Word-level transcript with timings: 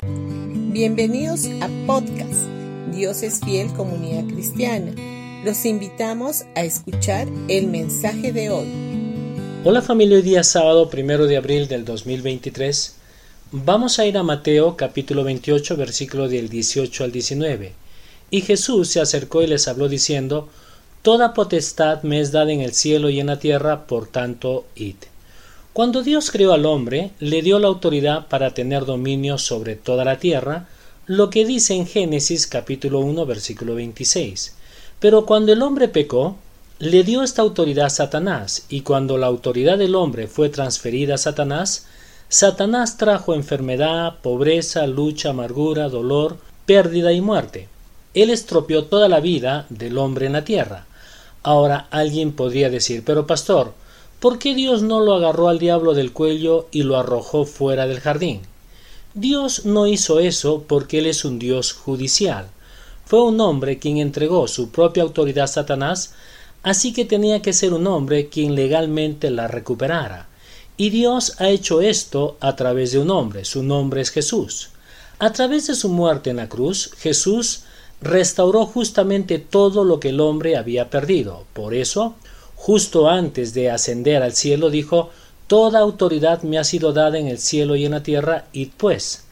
Bienvenidos 0.00 1.46
a 1.60 1.68
podcast 1.84 2.46
Dios 2.94 3.24
es 3.24 3.40
fiel 3.40 3.72
comunidad 3.72 4.32
cristiana. 4.32 4.92
Los 5.44 5.64
invitamos 5.64 6.44
a 6.54 6.62
escuchar 6.62 7.26
el 7.48 7.66
mensaje 7.66 8.32
de 8.32 8.48
hoy. 8.50 8.68
Hola 9.64 9.82
familia, 9.82 10.18
hoy 10.18 10.22
día 10.22 10.44
sábado 10.44 10.88
primero 10.88 11.26
de 11.26 11.36
abril 11.36 11.66
del 11.66 11.84
2023. 11.84 12.94
Vamos 13.50 13.98
a 13.98 14.06
ir 14.06 14.16
a 14.16 14.22
Mateo 14.22 14.76
capítulo 14.76 15.24
28 15.24 15.76
versículo 15.76 16.28
del 16.28 16.48
18 16.48 17.02
al 17.02 17.10
19. 17.10 17.72
Y 18.30 18.42
Jesús 18.42 18.90
se 18.90 19.00
acercó 19.00 19.42
y 19.42 19.48
les 19.48 19.66
habló 19.66 19.88
diciendo, 19.88 20.48
Toda 21.02 21.34
potestad 21.34 22.04
me 22.04 22.20
es 22.20 22.30
dada 22.30 22.52
en 22.52 22.60
el 22.60 22.72
cielo 22.72 23.10
y 23.10 23.18
en 23.18 23.26
la 23.26 23.40
tierra, 23.40 23.88
por 23.88 24.06
tanto, 24.06 24.64
id. 24.76 24.94
Cuando 25.78 26.02
Dios 26.02 26.32
creó 26.32 26.54
al 26.54 26.66
hombre, 26.66 27.12
le 27.20 27.40
dio 27.40 27.60
la 27.60 27.68
autoridad 27.68 28.26
para 28.26 28.50
tener 28.50 28.84
dominio 28.84 29.38
sobre 29.38 29.76
toda 29.76 30.04
la 30.04 30.18
tierra, 30.18 30.66
lo 31.06 31.30
que 31.30 31.44
dice 31.44 31.72
en 31.72 31.86
Génesis 31.86 32.48
capítulo 32.48 32.98
1 32.98 33.24
versículo 33.26 33.76
26. 33.76 34.56
Pero 34.98 35.24
cuando 35.24 35.52
el 35.52 35.62
hombre 35.62 35.86
pecó, 35.86 36.36
le 36.80 37.04
dio 37.04 37.22
esta 37.22 37.42
autoridad 37.42 37.86
a 37.86 37.90
Satanás, 37.90 38.64
y 38.68 38.80
cuando 38.80 39.18
la 39.18 39.28
autoridad 39.28 39.78
del 39.78 39.94
hombre 39.94 40.26
fue 40.26 40.48
transferida 40.48 41.14
a 41.14 41.18
Satanás, 41.18 41.86
Satanás 42.28 42.96
trajo 42.96 43.32
enfermedad, 43.32 44.16
pobreza, 44.20 44.84
lucha, 44.88 45.30
amargura, 45.30 45.88
dolor, 45.88 46.38
pérdida 46.66 47.12
y 47.12 47.20
muerte. 47.20 47.68
Él 48.14 48.30
estropeó 48.30 48.86
toda 48.86 49.08
la 49.08 49.20
vida 49.20 49.64
del 49.68 49.96
hombre 49.98 50.26
en 50.26 50.32
la 50.32 50.44
tierra. 50.44 50.86
Ahora 51.44 51.86
alguien 51.92 52.32
podría 52.32 52.68
decir, 52.68 53.04
pero 53.06 53.28
pastor, 53.28 53.74
¿por 54.20 54.38
qué 54.38 54.54
Dios 54.54 54.82
no 54.82 55.00
lo 55.00 55.14
agarró 55.14 55.48
al 55.48 55.58
diablo 55.58 55.94
del 55.94 56.12
cuello 56.12 56.68
y 56.70 56.82
lo 56.82 56.96
arrojó 56.96 57.44
fuera 57.44 57.86
del 57.86 58.00
jardín? 58.00 58.42
Dios 59.14 59.64
no 59.64 59.86
hizo 59.86 60.20
eso 60.20 60.64
porque 60.66 60.98
Él 60.98 61.06
es 61.06 61.24
un 61.24 61.38
Dios 61.38 61.72
judicial. 61.72 62.48
Fue 63.04 63.22
un 63.22 63.40
hombre 63.40 63.78
quien 63.78 63.96
entregó 63.96 64.48
su 64.48 64.70
propia 64.70 65.02
autoridad 65.02 65.44
a 65.44 65.48
Satanás, 65.48 66.12
así 66.62 66.92
que 66.92 67.04
tenía 67.04 67.40
que 67.40 67.52
ser 67.52 67.72
un 67.72 67.86
hombre 67.86 68.28
quien 68.28 68.54
legalmente 68.54 69.30
la 69.30 69.48
recuperara. 69.48 70.28
Y 70.76 70.90
Dios 70.90 71.40
ha 71.40 71.48
hecho 71.48 71.80
esto 71.80 72.36
a 72.40 72.54
través 72.54 72.92
de 72.92 72.98
un 72.98 73.10
hombre, 73.10 73.44
su 73.44 73.62
nombre 73.62 74.00
es 74.00 74.10
Jesús. 74.10 74.70
A 75.18 75.32
través 75.32 75.66
de 75.66 75.74
su 75.74 75.88
muerte 75.88 76.30
en 76.30 76.36
la 76.36 76.48
cruz, 76.48 76.92
Jesús 76.98 77.62
restauró 78.00 78.66
justamente 78.66 79.38
todo 79.38 79.82
lo 79.82 79.98
que 79.98 80.10
el 80.10 80.20
hombre 80.20 80.56
había 80.56 80.90
perdido. 80.90 81.44
Por 81.52 81.74
eso, 81.74 82.14
justo 82.58 83.08
antes 83.08 83.54
de 83.54 83.70
ascender 83.70 84.22
al 84.22 84.34
cielo, 84.34 84.68
dijo 84.68 85.10
Toda 85.46 85.78
autoridad 85.78 86.42
me 86.42 86.58
ha 86.58 86.64
sido 86.64 86.92
dada 86.92 87.18
en 87.18 87.26
el 87.26 87.38
cielo 87.38 87.74
y 87.76 87.86
en 87.86 87.92
la 87.92 88.02
tierra, 88.02 88.44
y 88.52 88.66
pues. 88.66 89.24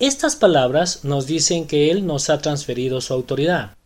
Estas 0.00 0.34
palabras 0.34 1.04
nos 1.04 1.26
dicen 1.26 1.68
que 1.68 1.92
Él 1.92 2.06
nos 2.06 2.28
ha 2.30 2.38
transferido 2.38 3.00
su 3.00 3.12
autoridad. 3.12 3.76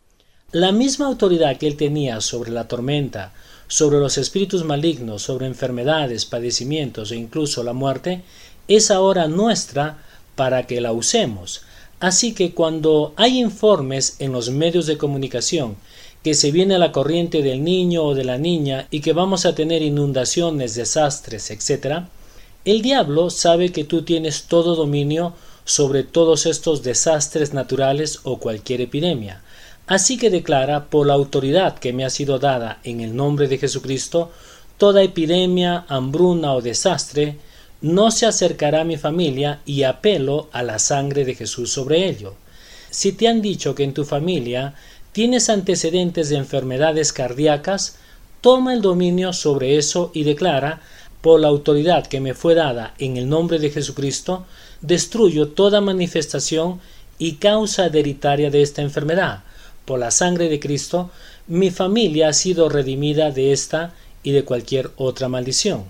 La 0.51 0.71
misma 0.71 1.05
autoridad 1.05 1.57
que 1.57 1.67
Él 1.67 1.77
tenía 1.77 2.21
sobre 2.21 2.49
la 2.49 2.67
tormenta, 2.67 3.33
sobre 3.67 3.99
los 3.99 4.17
espíritus 4.17 4.63
malignos, 4.63 5.21
sobre 5.21 5.45
enfermedades, 5.45 6.25
padecimientos 6.25 7.11
e 7.11 7.17
incluso 7.17 7.61
la 7.61 7.73
muerte, 7.73 8.23
es 8.67 8.89
ahora 8.89 9.27
nuestra 9.27 9.99
para 10.35 10.65
que 10.65 10.81
la 10.81 10.91
usemos. 10.93 11.61
Así 11.99 12.33
que 12.33 12.53
cuando 12.53 13.13
hay 13.15 13.39
informes 13.39 14.15
en 14.19 14.31
los 14.31 14.49
medios 14.49 14.87
de 14.87 14.97
comunicación 14.97 15.75
que 16.25 16.33
se 16.33 16.49
viene 16.49 16.79
la 16.79 16.91
corriente 16.91 17.43
del 17.43 17.63
niño 17.63 18.03
o 18.03 18.15
de 18.15 18.23
la 18.23 18.39
niña 18.39 18.87
y 18.89 19.01
que 19.01 19.13
vamos 19.13 19.45
a 19.45 19.53
tener 19.53 19.83
inundaciones, 19.83 20.73
desastres, 20.73 21.51
etc., 21.51 22.05
el 22.65 22.81
diablo 22.81 23.29
sabe 23.29 23.71
que 23.71 23.83
tú 23.83 24.01
tienes 24.01 24.45
todo 24.45 24.75
dominio 24.75 25.33
sobre 25.65 26.01
todos 26.01 26.47
estos 26.47 26.81
desastres 26.81 27.53
naturales 27.53 28.21
o 28.23 28.39
cualquier 28.39 28.81
epidemia. 28.81 29.43
Así 29.85 30.17
que 30.17 30.31
declara, 30.31 30.85
por 30.85 31.05
la 31.05 31.13
autoridad 31.13 31.77
que 31.77 31.93
me 31.93 32.05
ha 32.05 32.09
sido 32.09 32.39
dada 32.39 32.79
en 32.83 33.01
el 33.01 33.15
nombre 33.15 33.47
de 33.47 33.59
Jesucristo, 33.59 34.31
toda 34.79 35.03
epidemia, 35.03 35.85
hambruna 35.89 36.53
o 36.53 36.61
desastre 36.63 37.37
no 37.81 38.09
se 38.09 38.25
acercará 38.25 38.81
a 38.81 38.83
mi 38.83 38.97
familia 38.97 39.61
y 39.63 39.83
apelo 39.83 40.49
a 40.53 40.63
la 40.63 40.79
sangre 40.79 41.23
de 41.23 41.35
Jesús 41.35 41.71
sobre 41.71 42.09
ello. 42.09 42.33
Si 42.89 43.11
te 43.11 43.27
han 43.27 43.43
dicho 43.43 43.75
que 43.75 43.83
en 43.83 43.93
tu 43.93 44.05
familia 44.05 44.73
tienes 45.15 45.49
antecedentes 45.49 46.27
de 46.27 46.35
enfermedades 46.35 47.13
cardíacas, 47.13 47.95
toma 48.41 48.73
el 48.73 48.81
dominio 48.81 49.31
sobre 49.31 49.77
eso 49.77 50.11
y 50.13 50.25
declara, 50.25 50.81
por 51.21 51.39
la 51.39 51.47
autoridad 51.47 52.05
que 52.05 52.19
me 52.19 52.33
fue 52.33 52.53
dada 52.53 52.93
en 52.99 53.15
el 53.15 53.29
nombre 53.29 53.57
de 53.57 53.69
Jesucristo, 53.69 54.45
destruyo 54.81 55.47
toda 55.47 55.79
manifestación 55.79 56.81
y 57.17 57.35
causa 57.35 57.85
hereditaria 57.85 58.51
de 58.51 58.61
esta 58.61 58.81
enfermedad. 58.81 59.45
Por 59.85 59.99
la 59.99 60.11
sangre 60.11 60.49
de 60.49 60.59
Cristo, 60.59 61.11
mi 61.47 61.71
familia 61.71 62.27
ha 62.27 62.33
sido 62.33 62.67
redimida 62.67 63.31
de 63.31 63.53
esta 63.53 63.93
y 64.21 64.33
de 64.33 64.43
cualquier 64.43 64.91
otra 64.97 65.29
maldición. 65.29 65.85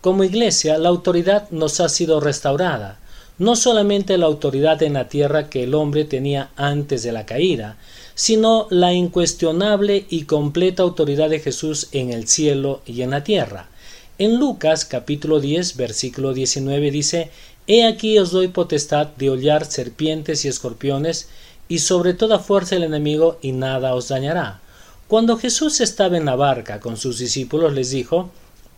Como 0.00 0.24
iglesia, 0.24 0.78
la 0.78 0.88
autoridad 0.88 1.50
nos 1.50 1.78
ha 1.80 1.90
sido 1.90 2.20
restaurada, 2.20 3.00
no 3.36 3.54
solamente 3.54 4.16
la 4.16 4.26
autoridad 4.26 4.82
en 4.82 4.94
la 4.94 5.08
tierra 5.08 5.50
que 5.50 5.64
el 5.64 5.74
hombre 5.74 6.06
tenía 6.06 6.48
antes 6.56 7.02
de 7.02 7.12
la 7.12 7.26
caída, 7.26 7.76
sino 8.14 8.66
la 8.70 8.92
incuestionable 8.92 10.06
y 10.08 10.24
completa 10.24 10.82
autoridad 10.82 11.30
de 11.30 11.40
Jesús 11.40 11.88
en 11.92 12.12
el 12.12 12.28
cielo 12.28 12.82
y 12.86 13.02
en 13.02 13.10
la 13.10 13.24
tierra. 13.24 13.68
En 14.18 14.38
Lucas 14.38 14.84
capítulo 14.84 15.40
10 15.40 15.76
versículo 15.76 16.34
19 16.34 16.90
dice 16.90 17.30
He 17.66 17.84
aquí 17.84 18.18
os 18.18 18.30
doy 18.30 18.48
potestad 18.48 19.08
de 19.16 19.30
hollar 19.30 19.64
serpientes 19.64 20.44
y 20.44 20.48
escorpiones 20.48 21.28
y 21.68 21.78
sobre 21.78 22.12
toda 22.12 22.38
fuerza 22.38 22.76
el 22.76 22.82
enemigo 22.82 23.38
y 23.40 23.52
nada 23.52 23.94
os 23.94 24.08
dañará. 24.08 24.60
Cuando 25.08 25.38
Jesús 25.38 25.80
estaba 25.80 26.16
en 26.16 26.26
la 26.26 26.36
barca 26.36 26.80
con 26.80 26.96
sus 26.96 27.18
discípulos 27.18 27.72
les 27.72 27.90
dijo 27.90 28.30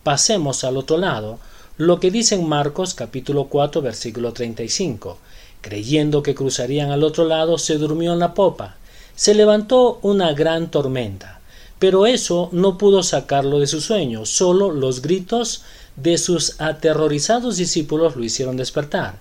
Pasemos 0.03 0.63
al 0.63 0.77
otro 0.77 0.97
lado, 0.97 1.39
lo 1.77 1.99
que 1.99 2.11
dice 2.11 2.35
en 2.35 2.47
Marcos 2.47 2.93
capítulo 2.93 3.45
4 3.45 3.81
versículo 3.81 4.31
35. 4.31 5.17
Creyendo 5.61 6.23
que 6.23 6.35
cruzarían 6.35 6.91
al 6.91 7.03
otro 7.03 7.25
lado, 7.25 7.57
se 7.57 7.77
durmió 7.77 8.13
en 8.13 8.19
la 8.19 8.33
popa 8.33 8.77
se 9.15 9.33
levantó 9.33 9.99
una 10.01 10.33
gran 10.33 10.69
tormenta, 10.71 11.39
pero 11.79 12.05
eso 12.05 12.49
no 12.51 12.77
pudo 12.77 13.03
sacarlo 13.03 13.59
de 13.59 13.67
su 13.67 13.81
sueño, 13.81 14.25
solo 14.25 14.71
los 14.71 15.01
gritos 15.01 15.63
de 15.95 16.17
sus 16.17 16.59
aterrorizados 16.59 17.57
discípulos 17.57 18.15
lo 18.15 18.23
hicieron 18.23 18.57
despertar. 18.57 19.19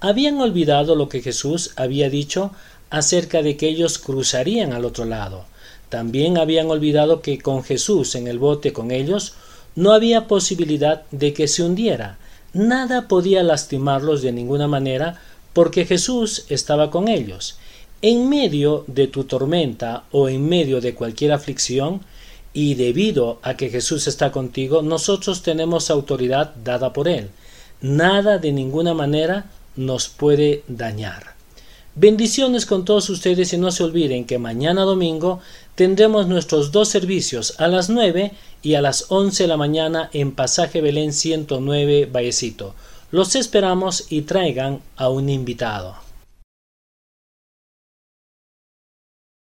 Habían 0.00 0.40
olvidado 0.40 0.94
lo 0.94 1.08
que 1.08 1.20
Jesús 1.20 1.72
había 1.76 2.10
dicho 2.10 2.52
acerca 2.90 3.42
de 3.42 3.56
que 3.56 3.68
ellos 3.68 3.98
cruzarían 3.98 4.72
al 4.72 4.84
otro 4.84 5.04
lado. 5.04 5.44
También 5.88 6.38
habían 6.38 6.70
olvidado 6.70 7.22
que 7.22 7.38
con 7.38 7.64
Jesús 7.64 8.14
en 8.14 8.26
el 8.26 8.38
bote 8.38 8.72
con 8.72 8.90
ellos 8.90 9.34
no 9.74 9.92
había 9.92 10.26
posibilidad 10.26 11.02
de 11.10 11.32
que 11.32 11.48
se 11.48 11.62
hundiera. 11.62 12.18
Nada 12.52 13.08
podía 13.08 13.42
lastimarlos 13.42 14.22
de 14.22 14.32
ninguna 14.32 14.68
manera 14.68 15.20
porque 15.52 15.84
Jesús 15.84 16.44
estaba 16.48 16.90
con 16.90 17.08
ellos. 17.08 17.56
En 18.02 18.28
medio 18.28 18.84
de 18.88 19.06
tu 19.06 19.24
tormenta 19.24 20.04
o 20.10 20.28
en 20.28 20.48
medio 20.48 20.80
de 20.80 20.92
cualquier 20.92 21.30
aflicción, 21.30 22.00
y 22.52 22.74
debido 22.74 23.38
a 23.42 23.56
que 23.56 23.70
Jesús 23.70 24.06
está 24.06 24.32
contigo, 24.32 24.82
nosotros 24.82 25.42
tenemos 25.42 25.90
autoridad 25.90 26.54
dada 26.64 26.92
por 26.92 27.08
Él. 27.08 27.30
Nada 27.80 28.38
de 28.38 28.52
ninguna 28.52 28.92
manera 28.92 29.46
nos 29.76 30.08
puede 30.08 30.62
dañar. 30.68 31.34
Bendiciones 31.94 32.64
con 32.66 32.84
todos 32.84 33.10
ustedes 33.10 33.52
y 33.52 33.58
no 33.58 33.70
se 33.70 33.84
olviden 33.84 34.24
que 34.24 34.38
mañana 34.38 34.82
domingo 34.82 35.40
tendremos 35.74 36.26
nuestros 36.26 36.72
dos 36.72 36.88
servicios 36.88 37.54
a 37.58 37.68
las 37.68 37.90
9 37.90 38.32
y 38.62 38.74
a 38.74 38.82
las 38.82 39.06
11 39.10 39.44
de 39.44 39.48
la 39.48 39.56
mañana 39.56 40.08
en 40.12 40.32
Pasaje 40.32 40.80
Belén 40.80 41.12
109 41.12 42.06
Vallecito. 42.06 42.74
Los 43.10 43.36
esperamos 43.36 44.06
y 44.08 44.22
traigan 44.22 44.80
a 44.96 45.10
un 45.10 45.28
invitado. 45.28 46.11